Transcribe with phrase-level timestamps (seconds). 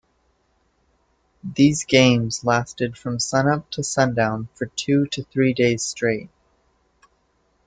[1.43, 6.31] These games lasted from sunup to sundown for two to three days straight.